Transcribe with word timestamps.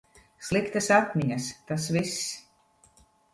Sliktas 0.45 0.87
atmiņas, 0.95 1.51
tas 1.73 1.87
viss. 1.99 2.33